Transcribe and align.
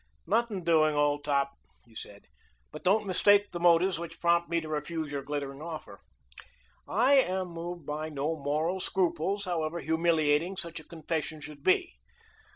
"Nothing 0.25 0.63
doing, 0.63 0.95
old 0.95 1.23
top," 1.23 1.51
he 1.85 1.93
said. 1.93 2.25
"But 2.71 2.83
don't 2.83 3.05
mistake 3.05 3.51
the 3.51 3.59
motives 3.59 3.99
which 3.99 4.19
prompt 4.19 4.49
me 4.49 4.59
to 4.59 4.67
refuse 4.67 5.11
your 5.11 5.21
glittering 5.21 5.61
offer. 5.61 5.99
I 6.87 7.13
am 7.19 7.49
moved 7.49 7.85
by 7.85 8.09
no 8.09 8.35
moral 8.35 8.79
scruples, 8.79 9.45
however 9.45 9.79
humiliating 9.79 10.57
such 10.57 10.79
a 10.79 10.83
confession 10.87 11.39
should 11.39 11.61
be. 11.63 11.97